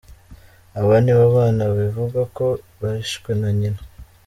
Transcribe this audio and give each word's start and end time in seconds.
Aba 0.79 0.95
nibo 1.03 1.23
bana 1.35 1.63
bivugwa 1.77 2.21
ko 2.35 2.45
bishwe 2.79 3.29
na 3.39 3.49
nyina. 3.59 3.81